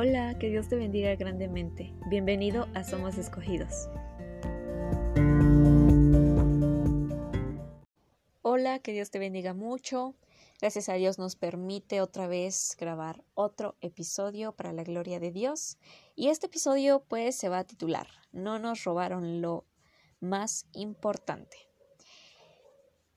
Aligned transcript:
Hola, 0.00 0.38
que 0.38 0.48
Dios 0.48 0.68
te 0.68 0.76
bendiga 0.76 1.12
grandemente. 1.16 1.92
Bienvenido 2.08 2.68
a 2.72 2.84
Somos 2.84 3.18
Escogidos. 3.18 3.88
Hola, 8.42 8.78
que 8.78 8.92
Dios 8.92 9.10
te 9.10 9.18
bendiga 9.18 9.54
mucho. 9.54 10.14
Gracias 10.60 10.88
a 10.88 10.94
Dios 10.94 11.18
nos 11.18 11.34
permite 11.34 12.00
otra 12.00 12.28
vez 12.28 12.76
grabar 12.78 13.24
otro 13.34 13.74
episodio 13.80 14.52
para 14.52 14.72
la 14.72 14.84
gloria 14.84 15.18
de 15.18 15.32
Dios. 15.32 15.78
Y 16.14 16.28
este 16.28 16.46
episodio 16.46 17.02
pues 17.08 17.34
se 17.34 17.48
va 17.48 17.58
a 17.58 17.64
titular 17.64 18.06
No 18.30 18.60
nos 18.60 18.84
robaron 18.84 19.42
lo 19.42 19.64
más 20.20 20.66
importante. 20.74 21.56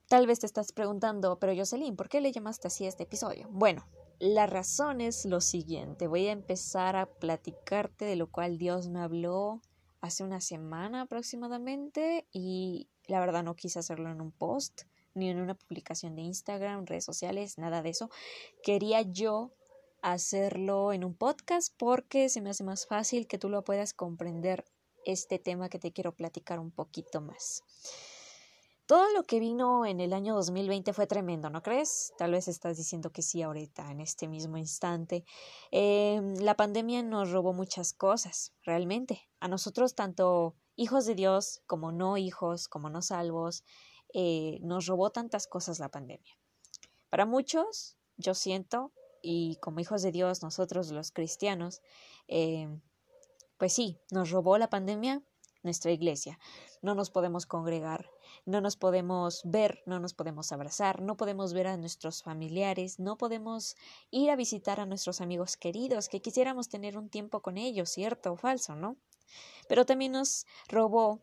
Tal 0.07 0.25
vez 0.25 0.39
te 0.39 0.47
estás 0.47 0.71
preguntando, 0.71 1.37
pero 1.37 1.55
Jocelyn, 1.55 1.95
¿por 1.95 2.09
qué 2.09 2.21
le 2.21 2.31
llamaste 2.31 2.69
así 2.69 2.85
a 2.85 2.89
este 2.89 3.03
episodio? 3.03 3.47
Bueno, 3.51 3.85
la 4.21 4.45
razón 4.45 5.01
es 5.01 5.25
lo 5.25 5.41
siguiente. 5.41 6.05
Voy 6.05 6.27
a 6.27 6.31
empezar 6.31 6.95
a 6.95 7.07
platicarte 7.07 8.05
de 8.05 8.15
lo 8.15 8.27
cual 8.27 8.59
Dios 8.59 8.87
me 8.87 8.99
habló 8.99 9.63
hace 9.99 10.23
una 10.23 10.41
semana 10.41 11.01
aproximadamente 11.01 12.27
y 12.31 12.87
la 13.07 13.19
verdad 13.19 13.43
no 13.43 13.55
quise 13.55 13.79
hacerlo 13.79 14.11
en 14.11 14.21
un 14.21 14.31
post 14.31 14.83
ni 15.15 15.31
en 15.31 15.39
una 15.39 15.55
publicación 15.55 16.15
de 16.15 16.21
Instagram, 16.21 16.85
redes 16.85 17.03
sociales, 17.03 17.57
nada 17.57 17.81
de 17.81 17.89
eso. 17.89 18.11
Quería 18.61 19.01
yo 19.01 19.53
hacerlo 20.03 20.93
en 20.93 21.03
un 21.03 21.15
podcast 21.15 21.73
porque 21.75 22.29
se 22.29 22.41
me 22.41 22.51
hace 22.51 22.63
más 22.63 22.85
fácil 22.85 23.25
que 23.25 23.39
tú 23.39 23.49
lo 23.49 23.63
puedas 23.63 23.95
comprender 23.95 24.65
este 25.03 25.39
tema 25.39 25.67
que 25.67 25.79
te 25.79 25.93
quiero 25.93 26.11
platicar 26.11 26.59
un 26.59 26.69
poquito 26.69 27.21
más. 27.21 27.63
Todo 28.91 29.09
lo 29.13 29.23
que 29.23 29.39
vino 29.39 29.85
en 29.85 30.01
el 30.01 30.11
año 30.11 30.35
2020 30.35 30.91
fue 30.91 31.07
tremendo, 31.07 31.49
¿no 31.49 31.63
crees? 31.63 32.11
Tal 32.17 32.31
vez 32.31 32.49
estás 32.49 32.75
diciendo 32.75 33.09
que 33.09 33.21
sí 33.21 33.41
ahorita, 33.41 33.89
en 33.89 34.01
este 34.01 34.27
mismo 34.27 34.57
instante. 34.57 35.23
Em, 35.71 36.35
la 36.39 36.57
pandemia 36.57 37.01
nos 37.01 37.31
robó 37.31 37.53
muchas 37.53 37.93
cosas, 37.93 38.53
realmente. 38.65 39.29
A 39.39 39.47
nosotros, 39.47 39.95
tanto 39.95 40.57
hijos 40.75 41.05
de 41.05 41.15
Dios 41.15 41.61
como 41.67 41.93
no 41.93 42.17
hijos, 42.17 42.67
como 42.67 42.89
no 42.89 43.01
salvos, 43.01 43.63
eh, 44.13 44.59
nos 44.61 44.87
robó 44.87 45.09
tantas 45.09 45.47
cosas 45.47 45.79
la 45.79 45.87
pandemia. 45.87 46.37
Para 47.09 47.25
muchos, 47.25 47.95
yo 48.17 48.33
siento, 48.33 48.91
y 49.21 49.55
como 49.61 49.79
hijos 49.79 50.01
de 50.01 50.11
Dios, 50.11 50.43
nosotros 50.43 50.91
los 50.91 51.13
cristianos, 51.13 51.81
em, 52.27 52.81
pues 53.57 53.71
sí, 53.71 54.01
nos 54.11 54.31
robó 54.31 54.57
la 54.57 54.69
pandemia 54.69 55.23
nuestra 55.63 55.91
iglesia. 55.91 56.39
No 56.81 56.95
nos 56.95 57.09
podemos 57.09 57.45
congregar, 57.45 58.09
no 58.45 58.61
nos 58.61 58.75
podemos 58.75 59.41
ver, 59.45 59.81
no 59.85 59.99
nos 59.99 60.13
podemos 60.13 60.51
abrazar, 60.51 61.01
no 61.01 61.17
podemos 61.17 61.53
ver 61.53 61.67
a 61.67 61.77
nuestros 61.77 62.23
familiares, 62.23 62.99
no 62.99 63.17
podemos 63.17 63.75
ir 64.09 64.31
a 64.31 64.35
visitar 64.35 64.79
a 64.79 64.85
nuestros 64.85 65.21
amigos 65.21 65.57
queridos, 65.57 66.09
que 66.09 66.21
quisiéramos 66.21 66.69
tener 66.69 66.97
un 66.97 67.09
tiempo 67.09 67.41
con 67.41 67.57
ellos, 67.57 67.89
cierto 67.89 68.33
o 68.33 68.37
falso, 68.37 68.75
¿no? 68.75 68.97
Pero 69.67 69.85
también 69.85 70.13
nos 70.13 70.45
robó 70.67 71.21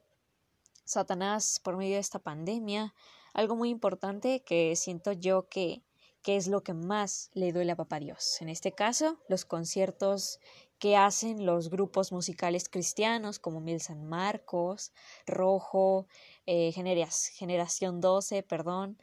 Satanás 0.85 1.61
por 1.63 1.77
medio 1.77 1.95
de 1.95 2.01
esta 2.01 2.19
pandemia 2.19 2.95
algo 3.35 3.57
muy 3.57 3.69
importante 3.69 4.43
que 4.43 4.75
siento 4.77 5.13
yo 5.13 5.49
que 5.49 5.83
que 6.23 6.37
es 6.37 6.47
lo 6.47 6.63
que 6.63 6.75
más 6.75 7.31
le 7.33 7.53
duele 7.53 7.73
a 7.73 7.77
Papá 7.77 8.01
Dios. 8.01 8.43
En 8.43 8.49
este 8.49 8.73
caso, 8.73 9.19
los 9.29 9.45
conciertos 9.45 10.41
que 10.79 10.97
hacen 10.97 11.47
los 11.47 11.71
grupos 11.71 12.13
musicales 12.13 12.69
cristianos 12.69 13.39
como 13.39 13.61
Mil 13.61 13.81
San 13.81 14.05
Marcos, 14.05 14.93
Rojo, 15.27 16.07
eh, 16.51 16.73
Generación 16.73 18.01
12, 18.01 18.43
perdón, 18.43 18.97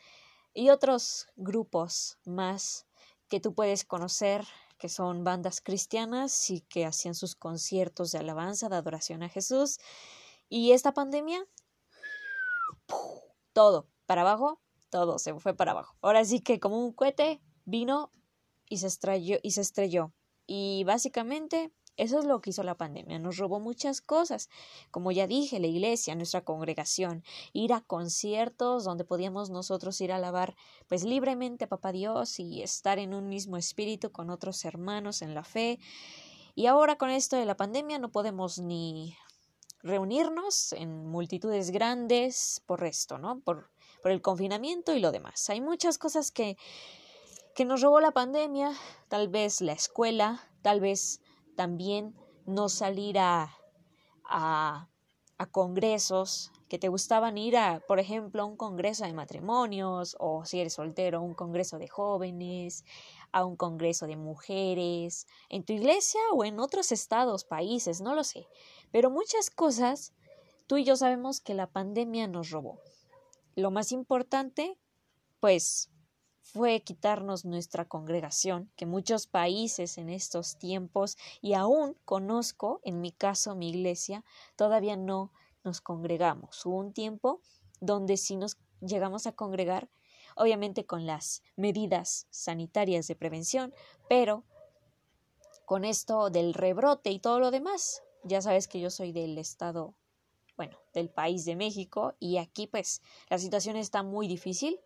y 0.51 0.71
otros 0.71 1.27
grupos 1.35 2.17
más 2.25 2.87
que 3.27 3.39
tú 3.39 3.53
puedes 3.53 3.85
conocer 3.85 4.43
que 4.79 4.89
son 4.89 5.23
bandas 5.23 5.61
cristianas 5.61 6.49
y 6.49 6.61
que 6.61 6.87
hacían 6.87 7.13
sus 7.13 7.35
conciertos 7.35 8.11
de 8.11 8.17
alabanza, 8.17 8.67
de 8.67 8.77
adoración 8.77 9.21
a 9.21 9.29
Jesús. 9.29 9.77
Y 10.49 10.71
esta 10.71 10.95
pandemia, 10.95 11.45
todo 13.53 13.87
para 14.07 14.21
abajo, 14.21 14.59
todo 14.89 15.19
se 15.19 15.39
fue 15.39 15.53
para 15.53 15.73
abajo. 15.73 15.95
Ahora 16.01 16.25
sí 16.25 16.39
que 16.39 16.59
como 16.59 16.83
un 16.83 16.93
cohete 16.93 17.43
vino 17.65 18.09
y 18.67 18.77
se 18.79 18.87
estrelló 18.87 19.37
y 19.43 19.51
se 19.51 19.61
estrelló. 19.61 20.13
Y 20.47 20.83
básicamente 20.83 21.71
eso 21.97 22.19
es 22.19 22.25
lo 22.25 22.41
que 22.41 22.49
hizo 22.49 22.63
la 22.63 22.75
pandemia. 22.75 23.19
Nos 23.19 23.37
robó 23.37 23.59
muchas 23.59 24.01
cosas. 24.01 24.49
Como 24.91 25.11
ya 25.11 25.27
dije, 25.27 25.59
la 25.59 25.67
iglesia, 25.67 26.15
nuestra 26.15 26.43
congregación, 26.43 27.23
ir 27.53 27.73
a 27.73 27.81
conciertos 27.81 28.83
donde 28.83 29.05
podíamos 29.05 29.49
nosotros 29.49 29.99
ir 30.01 30.11
a 30.11 30.17
alabar 30.17 30.55
pues 30.87 31.03
libremente 31.03 31.65
a 31.65 31.69
Papá 31.69 31.91
Dios 31.91 32.39
y 32.39 32.61
estar 32.61 32.99
en 32.99 33.13
un 33.13 33.29
mismo 33.29 33.57
espíritu 33.57 34.11
con 34.11 34.29
otros 34.29 34.65
hermanos 34.65 35.21
en 35.21 35.33
la 35.33 35.43
fe. 35.43 35.79
Y 36.53 36.67
ahora 36.67 36.97
con 36.97 37.09
esto 37.09 37.35
de 37.37 37.45
la 37.45 37.57
pandemia 37.57 37.99
no 37.99 38.11
podemos 38.11 38.59
ni 38.59 39.15
reunirnos 39.81 40.73
en 40.73 41.05
multitudes 41.07 41.71
grandes 41.71 42.61
por 42.65 42.83
esto, 42.83 43.17
¿no? 43.17 43.39
Por, 43.39 43.69
por 44.01 44.11
el 44.11 44.21
confinamiento 44.21 44.93
y 44.93 44.99
lo 44.99 45.11
demás. 45.11 45.49
Hay 45.49 45.61
muchas 45.61 45.97
cosas 45.97 46.31
que 46.31 46.57
que 47.55 47.63
nos 47.63 47.81
robó 47.81 48.01
la 48.01 48.11
pandemia, 48.11 48.73
tal 49.07 49.29
vez 49.29 49.61
la 49.61 49.71
escuela, 49.71 50.43
tal 50.61 50.81
vez 50.81 51.21
también 51.55 52.15
no 52.45 52.69
salir 52.69 53.17
a, 53.19 53.55
a, 54.23 54.89
a 55.37 55.45
congresos 55.47 56.51
que 56.69 56.79
te 56.79 56.87
gustaban 56.87 57.37
ir 57.37 57.57
a, 57.57 57.81
por 57.87 57.99
ejemplo, 57.99 58.41
a 58.41 58.45
un 58.45 58.57
congreso 58.57 59.05
de 59.05 59.13
matrimonios 59.13 60.15
o 60.19 60.45
si 60.45 60.59
eres 60.59 60.73
soltero, 60.73 61.19
a 61.19 61.21
un 61.21 61.33
congreso 61.33 61.77
de 61.77 61.87
jóvenes, 61.87 62.83
a 63.31 63.45
un 63.45 63.55
congreso 63.55 64.07
de 64.07 64.15
mujeres, 64.15 65.27
en 65.49 65.63
tu 65.63 65.73
iglesia 65.73 66.21
o 66.33 66.43
en 66.43 66.59
otros 66.59 66.91
estados, 66.91 67.43
países, 67.43 68.01
no 68.01 68.15
lo 68.15 68.23
sé. 68.23 68.47
Pero 68.91 69.09
muchas 69.09 69.49
cosas 69.49 70.13
tú 70.67 70.77
y 70.77 70.83
yo 70.83 70.95
sabemos 70.95 71.39
que 71.39 71.53
la 71.53 71.67
pandemia 71.67 72.27
nos 72.27 72.49
robó. 72.49 72.79
Lo 73.55 73.71
más 73.71 73.91
importante, 73.91 74.77
pues 75.39 75.91
fue 76.45 76.81
quitarnos 76.81 77.43
nuestra 77.43 77.85
congregación, 77.85 78.69
que 78.75 78.85
muchos 78.85 79.25
países 79.25 79.97
en 79.97 80.09
estos 80.09 80.57
tiempos, 80.57 81.17
y 81.41 81.53
aún 81.53 81.97
conozco, 82.05 82.81
en 82.83 83.01
mi 83.01 83.11
caso, 83.11 83.55
mi 83.55 83.69
iglesia, 83.69 84.23
todavía 84.55 84.95
no 84.95 85.31
nos 85.63 85.81
congregamos. 85.81 86.63
Hubo 86.63 86.77
un 86.77 86.93
tiempo 86.93 87.41
donde 87.81 88.15
sí 88.15 88.35
nos 88.35 88.57
llegamos 88.79 89.25
a 89.25 89.31
congregar, 89.31 89.89
obviamente 90.35 90.85
con 90.85 91.07
las 91.07 91.41
medidas 91.55 92.27
sanitarias 92.29 93.07
de 93.07 93.15
prevención, 93.15 93.73
pero 94.07 94.43
con 95.65 95.83
esto 95.83 96.29
del 96.29 96.53
rebrote 96.53 97.09
y 97.09 97.19
todo 97.19 97.39
lo 97.39 97.49
demás, 97.49 98.03
ya 98.23 98.39
sabes 98.41 98.67
que 98.67 98.79
yo 98.79 98.91
soy 98.91 99.11
del 99.11 99.39
estado, 99.39 99.95
bueno, 100.57 100.77
del 100.93 101.09
país 101.09 101.43
de 101.43 101.55
México, 101.55 102.13
y 102.19 102.37
aquí 102.37 102.67
pues 102.67 103.01
la 103.29 103.39
situación 103.39 103.77
está 103.77 104.03
muy 104.03 104.27
difícil, 104.27 104.79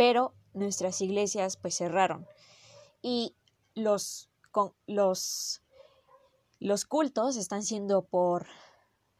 pero 0.00 0.32
nuestras 0.54 1.02
iglesias 1.02 1.58
pues 1.58 1.74
cerraron 1.74 2.26
y 3.02 3.34
los, 3.74 4.30
con, 4.50 4.72
los, 4.86 5.60
los 6.58 6.86
cultos 6.86 7.36
están 7.36 7.62
siendo 7.62 8.06
por 8.06 8.46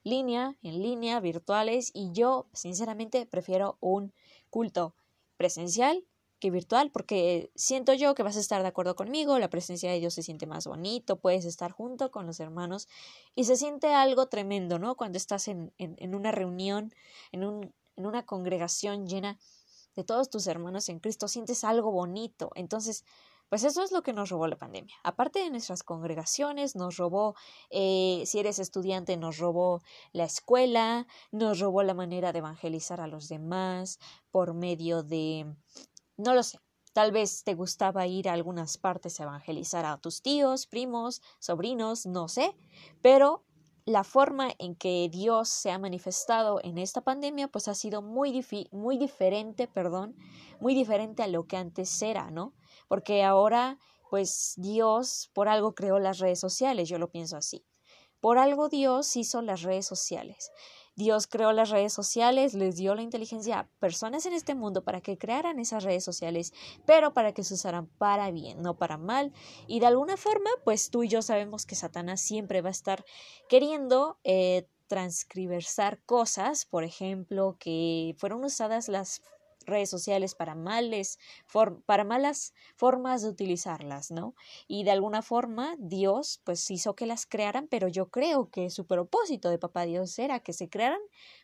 línea, 0.04 0.56
en 0.62 0.82
línea, 0.82 1.20
virtuales 1.20 1.90
y 1.92 2.12
yo 2.12 2.46
sinceramente 2.54 3.26
prefiero 3.26 3.76
un 3.80 4.14
culto 4.48 4.94
presencial 5.36 6.02
que 6.38 6.50
virtual 6.50 6.90
porque 6.90 7.52
siento 7.54 7.92
yo 7.92 8.14
que 8.14 8.22
vas 8.22 8.38
a 8.38 8.40
estar 8.40 8.62
de 8.62 8.68
acuerdo 8.68 8.96
conmigo, 8.96 9.38
la 9.38 9.50
presencia 9.50 9.92
de 9.92 9.98
Dios 9.98 10.14
se 10.14 10.22
siente 10.22 10.46
más 10.46 10.66
bonito, 10.66 11.16
puedes 11.16 11.44
estar 11.44 11.72
junto 11.72 12.10
con 12.10 12.24
los 12.24 12.40
hermanos 12.40 12.88
y 13.34 13.44
se 13.44 13.56
siente 13.56 13.92
algo 13.92 14.28
tremendo, 14.28 14.78
¿no? 14.78 14.96
Cuando 14.96 15.18
estás 15.18 15.46
en, 15.48 15.74
en, 15.76 16.14
una 16.14 16.32
reunión, 16.32 16.94
en, 17.32 17.44
un, 17.44 17.74
en 17.96 18.06
una 18.06 18.24
congregación 18.24 19.06
llena 19.06 19.38
todos 20.04 20.30
tus 20.30 20.46
hermanos 20.46 20.88
en 20.88 21.00
Cristo, 21.00 21.28
sientes 21.28 21.64
algo 21.64 21.90
bonito. 21.90 22.50
Entonces, 22.54 23.04
pues 23.50 23.64
eso 23.64 23.82
es 23.82 23.90
lo 23.90 24.02
que 24.02 24.12
nos 24.12 24.30
robó 24.30 24.46
la 24.46 24.56
pandemia. 24.56 24.94
Aparte 25.02 25.40
de 25.40 25.50
nuestras 25.50 25.82
congregaciones, 25.82 26.76
nos 26.76 26.96
robó, 26.96 27.34
eh, 27.70 28.22
si 28.24 28.38
eres 28.38 28.60
estudiante, 28.60 29.16
nos 29.16 29.38
robó 29.38 29.82
la 30.12 30.22
escuela, 30.24 31.08
nos 31.32 31.58
robó 31.58 31.82
la 31.82 31.94
manera 31.94 32.32
de 32.32 32.38
evangelizar 32.38 33.00
a 33.00 33.08
los 33.08 33.28
demás 33.28 33.98
por 34.30 34.54
medio 34.54 35.02
de, 35.02 35.52
no 36.16 36.34
lo 36.34 36.44
sé, 36.44 36.60
tal 36.92 37.10
vez 37.10 37.42
te 37.42 37.54
gustaba 37.54 38.06
ir 38.06 38.28
a 38.28 38.34
algunas 38.34 38.78
partes 38.78 39.18
a 39.18 39.24
evangelizar 39.24 39.84
a 39.84 39.98
tus 39.98 40.22
tíos, 40.22 40.68
primos, 40.68 41.20
sobrinos, 41.40 42.06
no 42.06 42.28
sé, 42.28 42.56
pero 43.02 43.44
la 43.90 44.04
forma 44.04 44.50
en 44.58 44.76
que 44.76 45.08
Dios 45.10 45.48
se 45.48 45.70
ha 45.70 45.78
manifestado 45.78 46.60
en 46.62 46.78
esta 46.78 47.00
pandemia 47.00 47.48
pues 47.48 47.66
ha 47.68 47.74
sido 47.74 48.02
muy, 48.02 48.44
muy 48.70 48.98
diferente, 48.98 49.66
perdón, 49.66 50.16
muy 50.60 50.74
diferente 50.74 51.22
a 51.22 51.26
lo 51.26 51.46
que 51.46 51.56
antes 51.56 52.00
era, 52.00 52.30
¿no? 52.30 52.54
Porque 52.88 53.24
ahora 53.24 53.78
pues 54.08 54.54
Dios 54.56 55.30
por 55.34 55.48
algo 55.48 55.74
creó 55.74 55.98
las 55.98 56.18
redes 56.18 56.38
sociales, 56.40 56.88
yo 56.88 56.98
lo 56.98 57.10
pienso 57.10 57.36
así. 57.36 57.64
Por 58.20 58.38
algo 58.38 58.68
Dios 58.68 59.16
hizo 59.16 59.42
las 59.42 59.62
redes 59.62 59.86
sociales. 59.86 60.52
Dios 60.96 61.26
creó 61.26 61.52
las 61.52 61.70
redes 61.70 61.92
sociales, 61.92 62.54
les 62.54 62.76
dio 62.76 62.94
la 62.94 63.02
inteligencia 63.02 63.60
a 63.60 63.68
personas 63.78 64.26
en 64.26 64.32
este 64.32 64.54
mundo 64.54 64.84
para 64.84 65.00
que 65.00 65.18
crearan 65.18 65.58
esas 65.58 65.84
redes 65.84 66.04
sociales, 66.04 66.52
pero 66.86 67.14
para 67.14 67.32
que 67.32 67.44
se 67.44 67.54
usaran 67.54 67.86
para 67.86 68.30
bien, 68.30 68.60
no 68.62 68.76
para 68.76 68.98
mal. 68.98 69.32
Y 69.66 69.80
de 69.80 69.86
alguna 69.86 70.16
forma, 70.16 70.50
pues 70.64 70.90
tú 70.90 71.02
y 71.02 71.08
yo 71.08 71.22
sabemos 71.22 71.66
que 71.66 71.74
Satanás 71.74 72.20
siempre 72.20 72.60
va 72.60 72.68
a 72.68 72.72
estar 72.72 73.04
queriendo 73.48 74.18
eh, 74.24 74.66
transcriversar 74.88 76.00
cosas, 76.04 76.64
por 76.64 76.84
ejemplo, 76.84 77.56
que 77.60 78.14
fueron 78.18 78.44
usadas 78.44 78.88
las 78.88 79.22
redes 79.70 79.88
sociales 79.88 80.34
para 80.34 80.54
males, 80.54 81.18
para 81.86 82.04
malas 82.04 82.52
formas 82.76 83.22
de 83.22 83.28
utilizarlas, 83.28 84.10
¿no? 84.10 84.34
Y 84.68 84.84
de 84.84 84.90
alguna 84.90 85.22
forma 85.22 85.76
Dios 85.78 86.40
pues 86.44 86.70
hizo 86.70 86.94
que 86.94 87.06
las 87.06 87.26
crearan, 87.26 87.68
pero 87.68 87.88
yo 87.88 88.10
creo 88.10 88.50
que 88.50 88.70
su 88.70 88.86
propósito 88.86 89.48
de 89.48 89.58
papá 89.58 89.84
Dios 89.84 90.18
era 90.18 90.40
que 90.40 90.52
se 90.52 90.68
crearan 90.68 91.00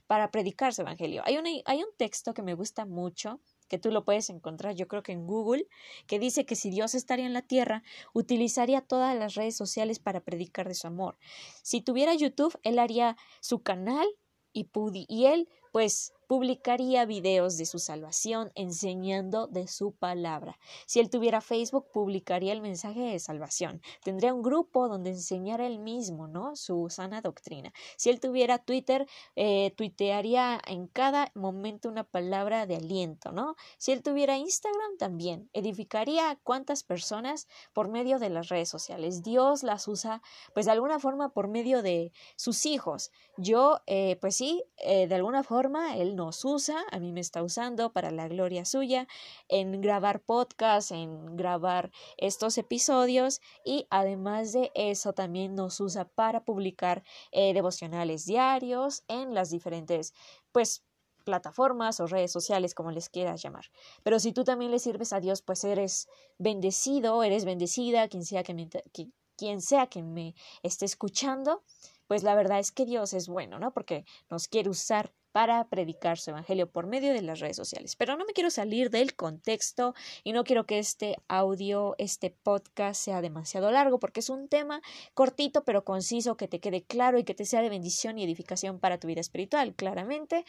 para 0.06 0.30
predicar 0.30 0.74
su 0.74 0.82
evangelio. 0.82 1.22
Hay, 1.24 1.36
hay 1.64 1.78
un 1.78 1.96
texto 1.96 2.34
que 2.34 2.42
me 2.42 2.54
gusta 2.54 2.84
mucho 2.84 3.40
que 3.68 3.78
tú 3.78 3.90
lo 3.90 4.04
puedes 4.04 4.30
encontrar 4.30 4.74
yo 4.74 4.88
creo 4.88 5.02
que 5.02 5.12
en 5.12 5.26
Google, 5.26 5.66
que 6.06 6.18
dice 6.18 6.46
que 6.46 6.56
si 6.56 6.70
Dios 6.70 6.94
estaría 6.94 7.26
en 7.26 7.32
la 7.32 7.42
tierra, 7.42 7.82
utilizaría 8.12 8.80
todas 8.80 9.16
las 9.16 9.34
redes 9.34 9.56
sociales 9.56 9.98
para 9.98 10.20
predicar 10.20 10.68
de 10.68 10.74
su 10.74 10.86
amor. 10.86 11.18
Si 11.62 11.80
tuviera 11.80 12.14
YouTube, 12.14 12.58
él 12.62 12.78
haría 12.78 13.16
su 13.40 13.62
canal 13.62 14.06
y, 14.52 14.68
y 15.08 15.26
él 15.26 15.48
pues 15.72 16.12
publicaría 16.26 17.04
videos 17.04 17.56
de 17.56 17.66
su 17.66 17.78
salvación 17.78 18.50
enseñando 18.54 19.46
de 19.46 19.68
su 19.68 19.92
palabra. 19.92 20.58
Si 20.86 21.00
él 21.00 21.10
tuviera 21.10 21.40
Facebook, 21.40 21.90
publicaría 21.92 22.52
el 22.52 22.60
mensaje 22.60 23.00
de 23.00 23.18
salvación. 23.18 23.80
Tendría 24.02 24.34
un 24.34 24.42
grupo 24.42 24.88
donde 24.88 25.10
enseñara 25.10 25.66
él 25.66 25.78
mismo, 25.78 26.28
¿no? 26.28 26.56
Su 26.56 26.88
sana 26.90 27.20
doctrina. 27.20 27.72
Si 27.96 28.10
él 28.10 28.20
tuviera 28.20 28.58
Twitter, 28.58 29.06
eh, 29.36 29.72
tuitearía 29.76 30.60
en 30.66 30.86
cada 30.88 31.30
momento 31.34 31.88
una 31.88 32.04
palabra 32.04 32.66
de 32.66 32.76
aliento, 32.76 33.32
¿no? 33.32 33.56
Si 33.78 33.92
él 33.92 34.02
tuviera 34.02 34.36
Instagram, 34.36 34.96
también 34.98 35.48
edificaría 35.52 36.30
a 36.30 36.36
cuántas 36.36 36.82
personas 36.82 37.46
por 37.72 37.88
medio 37.88 38.18
de 38.18 38.30
las 38.30 38.48
redes 38.48 38.68
sociales. 38.68 39.22
Dios 39.22 39.62
las 39.62 39.88
usa, 39.88 40.22
pues 40.54 40.66
de 40.66 40.72
alguna 40.72 40.98
forma 40.98 41.32
por 41.32 41.48
medio 41.48 41.82
de 41.82 42.12
sus 42.36 42.66
hijos. 42.66 43.10
Yo, 43.36 43.80
eh, 43.86 44.16
pues 44.20 44.36
sí, 44.36 44.64
eh, 44.78 45.06
de 45.06 45.14
alguna 45.14 45.42
forma, 45.42 45.96
él 45.96 46.15
nos 46.16 46.44
usa, 46.44 46.84
a 46.90 46.98
mí 46.98 47.12
me 47.12 47.20
está 47.20 47.42
usando 47.42 47.92
para 47.92 48.10
la 48.10 48.26
gloria 48.26 48.64
suya, 48.64 49.06
en 49.48 49.80
grabar 49.80 50.20
podcast, 50.20 50.90
en 50.90 51.36
grabar 51.36 51.92
estos 52.16 52.58
episodios 52.58 53.40
y 53.64 53.86
además 53.90 54.52
de 54.52 54.72
eso 54.74 55.12
también 55.12 55.54
nos 55.54 55.78
usa 55.80 56.06
para 56.06 56.44
publicar 56.44 57.04
eh, 57.30 57.54
devocionales 57.54 58.26
diarios 58.26 59.04
en 59.06 59.34
las 59.34 59.50
diferentes, 59.50 60.14
pues, 60.50 60.82
plataformas 61.24 62.00
o 62.00 62.06
redes 62.06 62.30
sociales, 62.32 62.72
como 62.72 62.92
les 62.92 63.08
quieras 63.08 63.42
llamar. 63.42 63.66
Pero 64.02 64.18
si 64.20 64.32
tú 64.32 64.44
también 64.44 64.70
le 64.70 64.78
sirves 64.78 65.12
a 65.12 65.20
Dios, 65.20 65.42
pues 65.42 65.64
eres 65.64 66.08
bendecido, 66.38 67.22
eres 67.24 67.44
bendecida, 67.44 68.08
quien 68.08 68.24
sea 68.24 68.42
que 68.44 68.54
quien 69.36 69.60
sea 69.60 69.86
que 69.86 70.02
me 70.02 70.34
esté 70.62 70.86
escuchando, 70.86 71.62
pues 72.06 72.22
la 72.22 72.34
verdad 72.34 72.58
es 72.58 72.72
que 72.72 72.86
Dios 72.86 73.12
es 73.12 73.28
bueno, 73.28 73.58
¿no? 73.58 73.72
Porque 73.72 74.04
nos 74.30 74.48
quiere 74.48 74.70
usar 74.70 75.12
para 75.36 75.68
predicar 75.68 76.16
su 76.16 76.30
evangelio 76.30 76.66
por 76.66 76.86
medio 76.86 77.12
de 77.12 77.20
las 77.20 77.40
redes 77.40 77.56
sociales. 77.56 77.94
Pero 77.94 78.16
no 78.16 78.24
me 78.24 78.32
quiero 78.32 78.48
salir 78.48 78.88
del 78.88 79.14
contexto 79.14 79.92
y 80.24 80.32
no 80.32 80.44
quiero 80.44 80.64
que 80.64 80.78
este 80.78 81.18
audio, 81.28 81.94
este 81.98 82.30
podcast 82.30 82.98
sea 83.02 83.20
demasiado 83.20 83.70
largo 83.70 83.98
porque 83.98 84.20
es 84.20 84.30
un 84.30 84.48
tema 84.48 84.80
cortito 85.12 85.62
pero 85.62 85.84
conciso 85.84 86.38
que 86.38 86.48
te 86.48 86.58
quede 86.58 86.84
claro 86.84 87.18
y 87.18 87.24
que 87.24 87.34
te 87.34 87.44
sea 87.44 87.60
de 87.60 87.68
bendición 87.68 88.18
y 88.18 88.24
edificación 88.24 88.78
para 88.78 88.98
tu 88.98 89.08
vida 89.08 89.20
espiritual, 89.20 89.74
claramente 89.74 90.46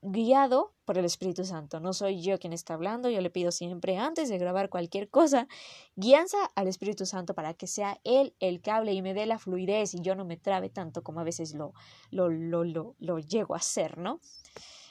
guiado 0.00 0.72
por 0.86 0.96
el 0.96 1.04
Espíritu 1.04 1.44
Santo. 1.44 1.78
No 1.78 1.92
soy 1.92 2.22
yo 2.22 2.38
quien 2.38 2.54
está 2.54 2.72
hablando, 2.74 3.10
yo 3.10 3.20
le 3.20 3.28
pido 3.28 3.52
siempre 3.52 3.98
antes 3.98 4.30
de 4.30 4.38
grabar 4.38 4.70
cualquier 4.70 5.10
cosa, 5.10 5.48
guianza 5.96 6.38
al 6.54 6.66
Espíritu 6.66 7.04
Santo 7.04 7.34
para 7.34 7.52
que 7.52 7.66
sea 7.66 8.00
Él 8.04 8.34
el 8.40 8.62
que 8.62 8.70
hable 8.70 8.94
y 8.94 9.02
me 9.02 9.12
dé 9.12 9.26
la 9.26 9.38
fluidez 9.38 9.94
y 9.94 10.00
yo 10.00 10.14
no 10.14 10.24
me 10.24 10.38
trabe 10.38 10.70
tanto 10.70 11.02
como 11.02 11.20
a 11.20 11.24
veces 11.24 11.54
lo, 11.54 11.74
lo, 12.10 12.30
lo, 12.30 12.64
lo, 12.64 12.96
lo 12.98 13.18
llego 13.18 13.54
a 13.54 13.58
hacer, 13.58 13.98
¿no? 13.98 14.18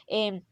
Em, 0.10 0.44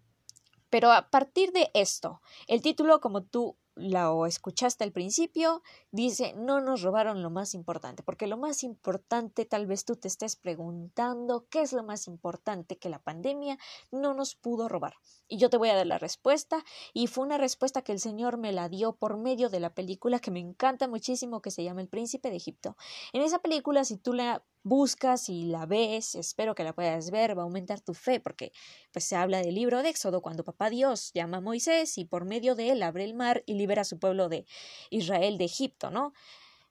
pero 0.69 0.91
a 0.91 1.09
partir 1.09 1.51
de 1.51 1.69
esto, 1.73 2.21
el 2.47 2.61
título, 2.61 3.01
como 3.01 3.23
tú 3.23 3.57
lo 3.77 4.25
escuchaste 4.25 4.83
al 4.83 4.91
principio, 4.91 5.61
dice, 5.91 6.33
no 6.35 6.61
nos 6.61 6.81
robaron 6.81 7.21
lo 7.21 7.29
más 7.29 7.53
importante, 7.53 8.03
porque 8.03 8.27
lo 8.27 8.37
más 8.37 8.63
importante 8.63 9.45
tal 9.45 9.67
vez 9.67 9.85
tú 9.85 9.95
te 9.95 10.07
estés 10.07 10.35
preguntando 10.35 11.45
qué 11.49 11.61
es 11.61 11.73
lo 11.73 11.83
más 11.83 12.07
importante 12.07 12.77
que 12.77 12.89
la 12.89 12.99
pandemia 12.99 13.57
no 13.91 14.13
nos 14.13 14.35
pudo 14.35 14.67
robar. 14.67 14.95
Y 15.27 15.37
yo 15.37 15.49
te 15.49 15.57
voy 15.57 15.69
a 15.69 15.75
dar 15.75 15.85
la 15.85 15.99
respuesta, 15.99 16.63
y 16.93 17.07
fue 17.07 17.25
una 17.25 17.37
respuesta 17.37 17.81
que 17.81 17.91
el 17.91 17.99
Señor 17.99 18.37
me 18.37 18.51
la 18.51 18.67
dio 18.67 18.93
por 18.93 19.17
medio 19.17 19.49
de 19.49 19.59
la 19.59 19.73
película 19.73 20.19
que 20.19 20.31
me 20.31 20.39
encanta 20.39 20.87
muchísimo, 20.87 21.41
que 21.41 21.51
se 21.51 21.63
llama 21.63 21.81
El 21.81 21.87
Príncipe 21.89 22.29
de 22.29 22.37
Egipto. 22.37 22.75
En 23.13 23.21
esa 23.21 23.39
película, 23.39 23.83
si 23.85 23.97
tú 23.97 24.13
la 24.13 24.43
buscas 24.67 25.29
y 25.29 25.43
la 25.45 25.65
ves, 25.65 26.15
espero 26.15 26.55
que 26.55 26.63
la 26.63 26.73
puedas 26.73 27.11
ver, 27.11 27.37
va 27.37 27.41
a 27.41 27.45
aumentar 27.45 27.81
tu 27.81 27.93
fe, 27.93 28.19
porque 28.19 28.51
pues 28.91 29.05
se 29.05 29.15
habla 29.15 29.41
del 29.41 29.55
libro 29.55 29.81
de 29.81 29.89
Éxodo, 29.89 30.21
cuando 30.21 30.43
papá 30.43 30.69
Dios 30.69 31.11
llama 31.13 31.37
a 31.37 31.41
Moisés 31.41 31.97
y 31.97 32.05
por 32.05 32.25
medio 32.25 32.55
de 32.55 32.71
él 32.71 32.83
abre 32.83 33.03
el 33.03 33.13
mar 33.13 33.43
y 33.45 33.55
libera 33.55 33.81
a 33.81 33.85
su 33.85 33.99
pueblo 33.99 34.29
de 34.29 34.45
Israel 34.89 35.37
de 35.37 35.45
Egipto, 35.45 35.89
¿no? 35.91 36.13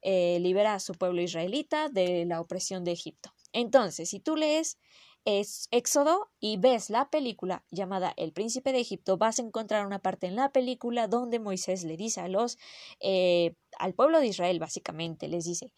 Eh, 0.03 0.39
libera 0.41 0.75
a 0.75 0.81
su 0.81 0.95
pueblo 0.95 1.21
israelita 1.23 1.89
de 1.89 2.27
la 2.27 2.41
opresión 2.41 2.85
de 2.85 2.93
Egipto. 2.93 3.33
Entonces, 3.53 4.11
si 4.11 4.21
tú 4.21 4.37
lees 4.37 4.79
es 5.27 5.67
Éxodo 5.73 6.31
y 6.39 6.57
ves 6.57 6.89
la 6.89 7.11
película 7.11 7.65
llamada 7.73 8.15
El 8.17 8.33
Príncipe 8.33 8.73
de 8.73 8.79
Egipto, 8.79 9.19
vas 9.19 9.41
a 9.41 9.43
encontrar 9.43 9.85
una 9.85 9.99
parte 9.99 10.29
en 10.29 10.37
la 10.37 10.53
película 10.53 11.09
donde 11.09 11.41
Moisés 11.41 11.83
le 11.83 11.97
dice 11.97 12.21
a 12.21 12.29
los 12.29 12.59
eh, 13.01 13.57
al 13.79 13.93
pueblo 13.93 14.21
de 14.21 14.29
Israel 14.29 14.61
básicamente 14.61 15.27
les 15.27 15.45
dice 15.45 15.73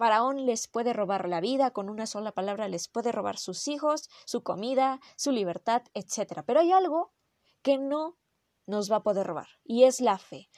Faraón 0.00 0.46
les 0.46 0.66
puede 0.66 0.94
robar 0.94 1.28
la 1.28 1.42
vida, 1.42 1.72
con 1.72 1.90
una 1.90 2.06
sola 2.06 2.32
palabra 2.32 2.68
les 2.68 2.88
puede 2.88 3.12
robar 3.12 3.36
sus 3.36 3.68
hijos, 3.68 4.08
su 4.24 4.42
comida, 4.42 4.98
su 5.14 5.30
libertad, 5.30 5.82
etc. 5.92 6.40
Pero 6.46 6.60
hay 6.60 6.72
algo 6.72 7.12
que 7.60 7.76
no 7.76 8.16
nos 8.64 8.90
va 8.90 8.96
a 8.96 9.02
poder 9.02 9.26
robar, 9.26 9.48
y 9.62 9.84
es 9.84 10.00
la 10.00 10.16
fe. 10.16 10.48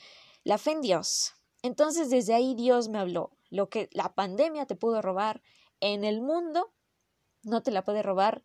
La 0.44 0.58
fe 0.58 0.70
en 0.70 0.80
Dios. 0.80 1.32
Entonces 1.60 2.08
desde 2.08 2.34
ahí 2.34 2.54
Dios 2.54 2.88
me 2.88 3.00
habló. 3.00 3.36
Lo 3.50 3.68
que 3.68 3.88
la 3.90 4.14
pandemia 4.14 4.64
te 4.66 4.76
pudo 4.76 5.02
robar 5.02 5.42
en 5.80 6.04
el 6.04 6.22
mundo, 6.22 6.72
no 7.42 7.64
te 7.64 7.72
la 7.72 7.82
puede 7.82 8.04
robar 8.04 8.44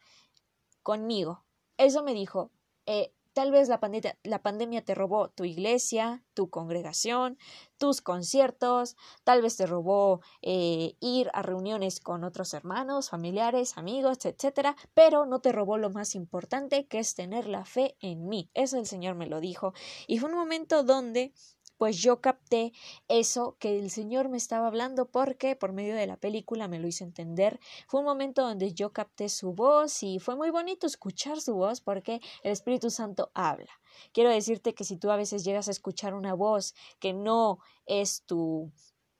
conmigo. 0.82 1.46
Eso 1.78 2.02
me 2.02 2.16
dijo. 2.16 2.50
Eh, 2.88 3.14
Tal 3.38 3.52
vez 3.52 3.70
la 3.70 4.42
pandemia, 4.42 4.84
te 4.84 4.96
robó 4.96 5.30
tu 5.30 5.46
iglesia, 5.46 6.24
tu 6.34 6.50
congregación, 6.50 7.38
tus 7.78 8.02
conciertos, 8.02 8.96
tal 9.24 9.44
vez 9.44 9.58
te 9.58 9.68
robó 9.68 10.22
eh, 10.42 10.96
ir 11.02 11.30
a 11.34 11.44
reuniones 11.44 12.00
con 12.00 12.24
otros 12.24 12.56
hermanos, 12.56 13.12
familiares, 13.12 13.78
amigos, 13.78 14.26
etcétera, 14.26 14.76
pero 14.96 15.28
no 15.28 15.40
te 15.40 15.52
robó 15.52 15.78
lo 15.78 15.92
más 15.92 16.16
importante 16.16 16.88
que 16.88 16.98
es 16.98 17.14
tener 17.14 17.48
la 17.48 17.64
fe 17.64 17.96
en 18.00 18.28
mí. 18.28 18.50
Eso 18.56 18.80
el 18.80 18.88
Señor 18.88 19.14
me 19.14 19.28
lo 19.28 19.40
dijo. 19.40 19.74
Y 20.08 20.18
fue 20.18 20.32
un 20.32 20.36
momento 20.36 20.82
donde 20.82 21.32
pues 21.78 21.98
yo 21.98 22.22
capté 22.22 22.74
eso 23.08 23.56
que 23.60 23.80
el 23.80 23.90
Señor 23.90 24.30
me 24.30 24.38
estaba 24.38 24.68
hablando 24.68 25.10
porque 25.10 25.56
por 25.56 25.74
medio 25.74 25.96
de 25.96 26.08
la 26.08 26.18
película 26.18 26.68
me 26.68 26.80
lo 26.80 26.88
hizo 26.88 27.04
entender. 27.04 27.60
Fue 27.88 28.00
un 28.00 28.06
momento 28.06 28.42
donde 28.42 28.74
yo 28.74 28.92
capté 28.94 29.30
su 29.30 29.54
voz 29.54 30.04
y 30.04 30.20
fue 30.20 30.36
muy 30.36 30.50
bonito 30.50 30.88
escuchar 30.88 31.40
su 31.42 31.56
voz 31.56 31.82
porque 31.82 32.20
el 32.44 32.52
Espíritu 32.52 32.90
Santo 32.90 33.32
habla. 33.34 33.72
Quiero 34.12 34.30
decirte 34.30 34.74
que 34.74 34.84
si 34.84 34.98
tú 34.98 35.12
a 35.12 35.18
veces 35.18 35.44
llegas 35.44 35.68
a 35.68 35.72
escuchar 35.72 36.14
una 36.14 36.34
voz 36.34 36.74
que 37.00 37.14
no 37.14 37.60
es 37.86 38.24
tu 38.26 38.72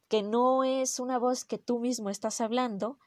que 0.08 0.24
no 0.24 0.64
es 0.64 1.00
una 1.00 1.20
voz 1.20 1.44
que 1.44 1.58
tú 1.58 1.80
mismo 1.80 2.10
estás 2.10 2.40
hablando, 2.40 2.98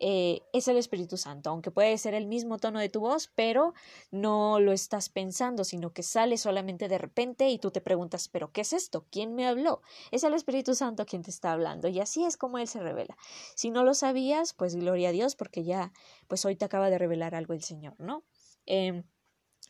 eh, 0.00 0.42
es 0.52 0.68
el 0.68 0.76
Espíritu 0.76 1.16
Santo, 1.16 1.50
aunque 1.50 1.70
puede 1.70 1.96
ser 1.98 2.14
el 2.14 2.26
mismo 2.26 2.58
tono 2.58 2.80
de 2.80 2.88
tu 2.88 3.00
voz, 3.00 3.30
pero 3.34 3.74
no 4.10 4.58
lo 4.60 4.72
estás 4.72 5.08
pensando, 5.08 5.64
sino 5.64 5.92
que 5.92 6.02
sale 6.02 6.36
solamente 6.36 6.88
de 6.88 6.98
repente 6.98 7.48
y 7.48 7.58
tú 7.58 7.70
te 7.70 7.80
preguntas, 7.80 8.28
pero 8.28 8.52
¿qué 8.52 8.62
es 8.62 8.72
esto? 8.72 9.06
¿Quién 9.10 9.34
me 9.34 9.46
habló? 9.46 9.82
Es 10.10 10.24
el 10.24 10.34
Espíritu 10.34 10.74
Santo 10.74 11.06
quien 11.06 11.22
te 11.22 11.30
está 11.30 11.52
hablando 11.52 11.88
y 11.88 12.00
así 12.00 12.24
es 12.24 12.36
como 12.36 12.58
Él 12.58 12.66
se 12.66 12.80
revela. 12.80 13.16
Si 13.54 13.70
no 13.70 13.84
lo 13.84 13.94
sabías, 13.94 14.52
pues 14.52 14.74
gloria 14.74 15.10
a 15.10 15.12
Dios 15.12 15.36
porque 15.36 15.64
ya, 15.64 15.92
pues 16.28 16.44
hoy 16.44 16.56
te 16.56 16.64
acaba 16.64 16.90
de 16.90 16.98
revelar 16.98 17.34
algo 17.34 17.54
el 17.54 17.62
Señor, 17.62 17.94
¿no? 17.98 18.24
Em, 18.66 19.04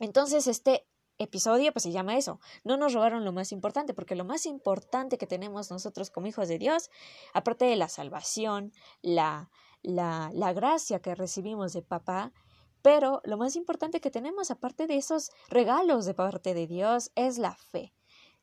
entonces, 0.01 0.47
este 0.47 0.87
episodio 1.19 1.73
pues 1.73 1.85
se 1.85 1.93
llama 1.93 2.17
eso. 2.17 2.41
No 2.65 2.77
nos 2.77 2.93
robaron 2.93 3.25
lo 3.25 3.33
más 3.33 3.53
importante, 3.53 3.95
porque 3.95 4.15
lo 4.15 4.25
más 4.25 4.47
importante 4.47 5.19
que 5.19 5.27
tenemos 5.27 5.71
nosotros 5.71 6.11
como 6.11 6.27
hijos 6.27 6.49
de 6.49 6.59
Dios, 6.59 6.91
aparte 7.33 7.65
de 7.67 7.77
la 7.77 7.89
salvación, 7.89 8.73
la 9.03 9.51
la, 9.85 10.31
la 10.35 10.53
gracia 10.53 11.01
que 11.01 11.15
recibimos 11.15 11.73
de 11.73 11.83
papá, 11.83 12.33
pero 12.83 13.21
lo 13.25 13.39
más 13.39 13.55
importante 13.57 14.01
que 14.01 14.11
tenemos, 14.11 14.51
aparte 14.51 14.87
de 14.87 14.97
esos 14.97 15.31
regalos 15.49 16.05
de 16.05 16.15
parte 16.15 16.53
de 16.55 16.67
Dios, 16.67 17.13
es 17.15 17.39
la 17.39 17.55
fe. 17.55 17.95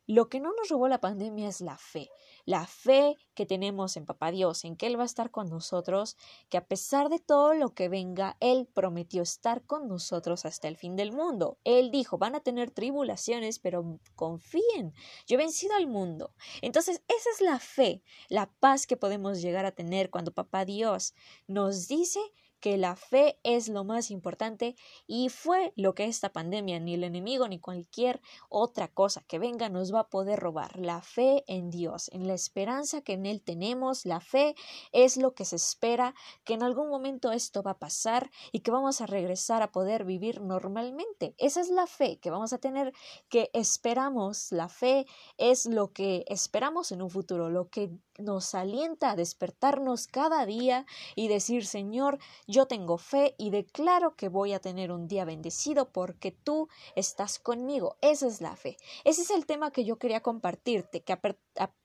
Lo 0.08 0.30
que 0.30 0.40
no 0.40 0.54
nos 0.54 0.70
robó 0.70 0.88
la 0.88 1.02
pandemia 1.02 1.48
es 1.48 1.62
la 1.62 1.78
fe, 1.78 2.10
la 2.46 2.66
fe 2.66 3.16
que 3.34 3.46
tenemos 3.46 3.98
en 3.98 4.06
Papá 4.06 4.32
Dios, 4.32 4.66
en 4.66 4.76
que 4.76 4.88
Él 4.88 4.98
va 4.98 5.04
a 5.04 5.06
estar 5.06 5.32
con 5.32 5.50
nosotros, 5.50 6.18
que 6.50 6.58
a 6.58 6.66
pesar 6.66 7.10
de 7.10 7.20
todo 7.20 7.54
lo 7.54 7.74
que 7.74 7.90
venga, 7.90 8.38
Él 8.40 8.68
prometió 8.74 9.22
estar 9.22 9.64
con 9.66 9.88
nosotros 9.88 10.46
hasta 10.46 10.68
el 10.68 10.78
fin 10.78 10.96
del 10.96 11.12
mundo. 11.12 11.58
Él 11.64 11.92
dijo, 11.92 12.18
van 12.18 12.36
a 12.36 12.42
tener 12.42 12.72
tribulaciones, 12.72 13.60
pero 13.60 14.00
confíen, 14.16 14.94
yo 15.28 15.36
he 15.36 15.38
vencido 15.38 15.76
al 15.76 15.88
mundo. 15.88 16.34
Entonces, 16.62 17.02
esa 17.08 17.30
es 17.34 17.42
la 17.42 17.60
fe, 17.60 18.02
la 18.30 18.52
paz 18.60 18.88
que 18.88 18.98
podemos 18.98 19.42
llegar 19.42 19.66
a 19.66 19.72
tener 19.72 20.10
cuando 20.10 20.34
Papá 20.34 20.66
Dios 20.66 21.14
nos 21.48 21.88
dice 21.88 22.20
que 22.62 22.78
la 22.78 22.96
fe 22.96 23.40
es 23.44 23.68
lo 23.68 23.84
más 23.84 24.12
importante 24.12 24.76
y 25.08 25.30
fue 25.30 25.74
lo 25.76 25.96
que 25.96 26.06
esta 26.06 26.32
pandemia, 26.32 26.80
ni 26.80 26.94
el 26.94 27.04
enemigo 27.04 27.48
ni 27.48 27.60
cualquier 27.60 28.22
otra 28.50 28.88
cosa 28.88 29.24
que 29.28 29.40
venga 29.40 29.68
nos 29.70 29.94
va 29.94 30.02
a 30.02 30.10
poder 30.10 30.40
robar. 30.40 30.80
La 30.80 31.02
fe 31.02 31.44
en 31.48 31.70
Dios, 31.72 32.10
en 32.14 32.28
la 32.28 32.34
esperanza 32.34 33.02
que 33.02 33.14
en 33.14 33.26
Él 33.26 33.42
tenemos, 33.42 34.06
la 34.06 34.22
fe 34.22 34.56
es 34.92 35.18
lo 35.18 35.34
que 35.34 35.44
se 35.44 35.56
espera, 35.56 36.14
que 36.44 36.54
en 36.54 36.64
algún 36.64 36.90
momento 36.90 37.32
esto 37.32 37.64
va 37.64 37.72
a 37.72 37.80
pasar 37.80 38.30
y 38.52 38.60
que 38.60 38.72
vamos 38.72 39.02
a 39.02 39.08
regresar 39.08 39.64
a 39.64 39.72
poder 39.72 40.06
vivir 40.06 40.42
normalmente. 40.42 41.34
Esa 41.40 41.62
es 41.62 41.70
la 41.70 41.88
fe 41.88 42.20
que 42.20 42.30
vamos 42.30 42.54
a 42.54 42.60
tener, 42.60 42.94
que 43.30 43.50
esperamos. 43.54 44.52
La 44.52 44.70
fe 44.70 45.08
es 45.38 45.66
lo 45.66 45.92
que 45.92 46.26
esperamos 46.28 46.92
en 46.92 47.02
un 47.02 47.10
futuro, 47.10 47.50
lo 47.50 47.70
que 47.70 47.92
nos 48.20 48.54
alienta 48.54 49.12
a 49.12 49.16
despertarnos 49.16 50.08
cada 50.08 50.46
día 50.46 50.86
y 51.16 51.28
decir, 51.28 51.66
Señor, 51.66 52.20
yo 52.52 52.68
tengo 52.68 52.98
fe 52.98 53.34
y 53.38 53.50
declaro 53.50 54.16
que 54.16 54.28
voy 54.28 54.54
a 54.54 54.60
tener 54.60 54.92
un 54.92 55.08
día 55.08 55.26
bendecido 55.26 55.92
porque 55.92 56.32
tú 56.32 56.68
estás 56.96 57.40
conmigo. 57.40 57.98
Esa 58.02 58.28
es 58.28 58.42
la 58.42 58.56
fe. 58.56 58.78
Ese 59.06 59.22
es 59.22 59.32
el 59.32 59.46
tema 59.46 59.72
que 59.72 59.86
yo 59.86 59.98
quería 59.98 60.22
compartirte, 60.22 61.02
que 61.02 61.14
a, 61.14 61.20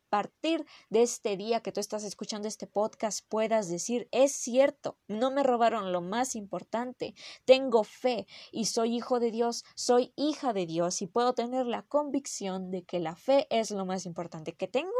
partir 0.08 0.64
de 0.88 1.02
este 1.02 1.36
día 1.36 1.60
que 1.60 1.72
tú 1.72 1.80
estás 1.80 2.04
escuchando 2.04 2.46
este 2.46 2.66
podcast 2.68 3.26
puedas 3.28 3.68
decir, 3.68 4.08
es 4.12 4.32
cierto, 4.32 4.96
no 5.08 5.32
me 5.32 5.42
robaron 5.42 5.92
lo 5.92 6.00
más 6.00 6.36
importante, 6.36 7.14
tengo 7.44 7.82
fe 7.82 8.26
y 8.52 8.66
soy 8.66 8.94
hijo 8.94 9.18
de 9.18 9.32
Dios, 9.32 9.64
soy 9.74 10.12
hija 10.14 10.52
de 10.52 10.64
Dios 10.64 11.02
y 11.02 11.08
puedo 11.08 11.34
tener 11.34 11.66
la 11.66 11.82
convicción 11.82 12.70
de 12.70 12.84
que 12.84 13.00
la 13.00 13.16
fe 13.16 13.48
es 13.50 13.72
lo 13.72 13.84
más 13.84 14.06
importante 14.06 14.54
que 14.54 14.68
tengo 14.68 14.92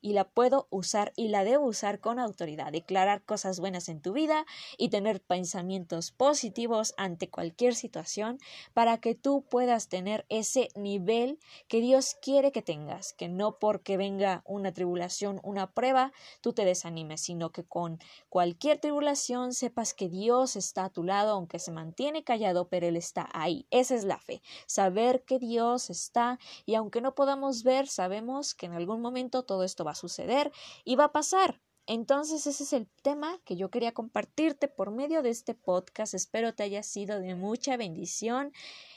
y 0.00 0.12
la 0.12 0.24
puedo 0.24 0.68
usar 0.70 1.12
y 1.16 1.28
la 1.28 1.44
debo 1.44 1.66
usar 1.66 2.00
con 2.00 2.18
autoridad, 2.18 2.72
declarar 2.72 3.22
cosas 3.22 3.60
buenas 3.60 3.88
en 3.88 4.00
tu 4.00 4.12
vida 4.12 4.46
y 4.76 4.88
tener 4.88 5.20
pensamientos 5.20 6.10
positivos 6.10 6.94
ante 6.96 7.30
cualquier 7.30 7.74
situación 7.74 8.38
para 8.74 8.98
que 8.98 9.14
tú 9.14 9.44
puedas 9.48 9.88
tener 9.88 10.26
ese 10.28 10.68
nivel 10.74 11.38
que 11.68 11.80
Dios 11.80 12.16
quiere 12.20 12.52
que 12.52 12.62
tengas, 12.62 13.12
que 13.12 13.28
no 13.28 13.58
porque 13.58 13.96
venga 13.96 14.42
una 14.44 14.72
tribulación, 14.72 15.40
una 15.42 15.72
prueba, 15.72 16.12
tú 16.40 16.52
te 16.52 16.64
desanimes, 16.64 17.20
sino 17.20 17.50
que 17.50 17.64
con 17.64 17.98
cualquier 18.28 18.78
tribulación 18.78 19.52
sepas 19.52 19.94
que 19.94 20.08
Dios 20.08 20.56
está 20.56 20.86
a 20.86 20.90
tu 20.90 21.04
lado, 21.04 21.32
aunque 21.32 21.58
se 21.58 21.72
mantiene 21.72 22.24
callado, 22.24 22.68
pero 22.68 22.86
Él 22.86 22.96
está 22.96 23.28
ahí. 23.32 23.66
Esa 23.70 23.94
es 23.94 24.04
la 24.04 24.18
fe, 24.18 24.42
saber 24.66 25.24
que 25.24 25.38
Dios 25.38 25.90
está 25.90 26.38
y 26.66 26.74
aunque 26.74 27.00
no 27.00 27.14
podamos 27.14 27.62
ver, 27.62 27.88
sabemos 27.88 28.54
que 28.54 28.66
en 28.66 28.72
algún 28.72 29.00
momento 29.00 29.44
todo 29.44 29.57
esto 29.62 29.84
va 29.84 29.92
a 29.92 29.96
suceder 29.96 30.52
y 30.84 30.96
va 30.96 31.04
a 31.04 31.12
pasar. 31.12 31.60
Entonces 31.86 32.46
ese 32.46 32.64
es 32.64 32.72
el 32.74 32.86
tema 33.02 33.38
que 33.44 33.56
yo 33.56 33.70
quería 33.70 33.92
compartirte 33.92 34.68
por 34.68 34.90
medio 34.90 35.22
de 35.22 35.30
este 35.30 35.54
podcast. 35.54 36.12
Espero 36.12 36.54
te 36.54 36.62
haya 36.62 36.82
sido 36.82 37.18
de 37.18 37.34
mucha 37.34 37.78
bendición 37.78 38.52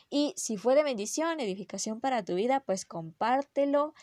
y 0.10 0.34
si 0.36 0.58
fue 0.58 0.76
de 0.76 0.84
bendición, 0.84 1.40
edificación 1.40 2.02
para 2.02 2.26
tu 2.26 2.36
vida, 2.36 2.60
pues 2.66 2.86
compártelo. 2.86 3.94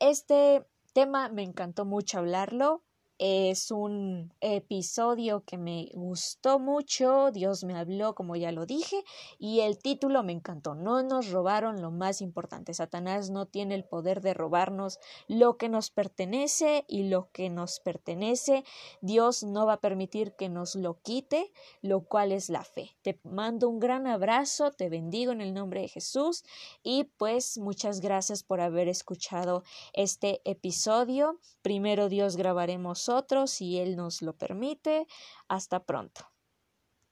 Este 0.00 0.66
tema 0.92 1.28
me 1.28 1.44
encantó 1.44 1.84
mucho 1.84 2.18
hablarlo. 2.18 2.82
Es 3.18 3.70
un 3.70 4.34
episodio 4.42 5.42
que 5.46 5.56
me 5.56 5.88
gustó 5.94 6.58
mucho, 6.58 7.30
Dios 7.30 7.64
me 7.64 7.74
habló 7.74 8.14
como 8.14 8.36
ya 8.36 8.52
lo 8.52 8.66
dije, 8.66 9.02
y 9.38 9.60
el 9.60 9.78
título 9.78 10.22
me 10.22 10.32
encantó. 10.32 10.74
No 10.74 11.02
nos 11.02 11.30
robaron 11.30 11.80
lo 11.80 11.90
más 11.90 12.20
importante. 12.20 12.74
Satanás 12.74 13.30
no 13.30 13.46
tiene 13.46 13.74
el 13.74 13.84
poder 13.84 14.20
de 14.20 14.34
robarnos 14.34 14.98
lo 15.28 15.56
que 15.56 15.70
nos 15.70 15.90
pertenece 15.90 16.84
y 16.88 17.04
lo 17.04 17.30
que 17.32 17.48
nos 17.48 17.80
pertenece. 17.80 18.64
Dios 19.00 19.42
no 19.44 19.64
va 19.64 19.74
a 19.74 19.80
permitir 19.80 20.34
que 20.34 20.50
nos 20.50 20.74
lo 20.74 21.00
quite, 21.00 21.52
lo 21.80 22.02
cual 22.02 22.32
es 22.32 22.50
la 22.50 22.64
fe. 22.64 22.96
Te 23.00 23.18
mando 23.24 23.70
un 23.70 23.80
gran 23.80 24.06
abrazo, 24.06 24.72
te 24.72 24.90
bendigo 24.90 25.32
en 25.32 25.40
el 25.40 25.54
nombre 25.54 25.80
de 25.80 25.88
Jesús 25.88 26.44
y 26.82 27.04
pues 27.04 27.56
muchas 27.56 28.00
gracias 28.00 28.42
por 28.42 28.60
haber 28.60 28.88
escuchado 28.88 29.64
este 29.94 30.42
episodio. 30.44 31.40
Primero 31.62 32.10
Dios 32.10 32.36
grabaremos 32.36 33.05
si 33.46 33.78
Él 33.78 33.96
nos 33.96 34.22
lo 34.22 34.36
permite. 34.36 35.06
Hasta 35.48 35.84
pronto. 35.84 36.35